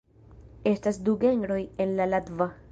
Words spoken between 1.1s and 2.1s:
genroj en